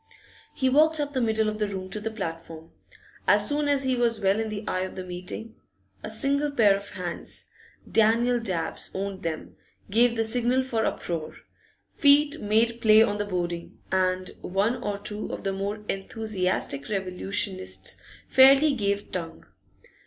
He 0.51 0.67
walked 0.67 0.99
up 0.99 1.13
the 1.13 1.21
middle 1.21 1.47
of 1.47 1.59
the 1.59 1.67
room 1.67 1.87
to 1.91 1.99
the 1.99 2.09
platform. 2.09 2.71
As 3.27 3.47
soon 3.47 3.67
as 3.69 3.83
he 3.83 3.95
was 3.95 4.19
well 4.19 4.39
in 4.39 4.49
the 4.49 4.67
eye 4.67 4.79
of 4.79 4.95
the 4.95 5.03
meeting, 5.03 5.53
a 6.01 6.09
single 6.09 6.49
pair 6.49 6.75
of 6.75 6.89
hands 6.89 7.45
Daniel 7.87 8.39
Dabbs 8.39 8.89
owned 8.95 9.21
them 9.21 9.57
gave 9.91 10.15
the 10.15 10.23
signal 10.23 10.63
for 10.63 10.85
uproar; 10.85 11.35
feet 11.93 12.41
made 12.41 12.81
play 12.81 13.03
on 13.03 13.17
the 13.17 13.25
boarding, 13.25 13.77
and 13.91 14.31
one 14.41 14.81
or 14.83 14.97
two 14.97 15.31
of 15.31 15.43
the 15.43 15.53
more 15.53 15.83
enthusiastic 15.87 16.89
revolutionists 16.89 18.01
fairly 18.27 18.73
gave 18.73 19.11
tongue. 19.11 19.45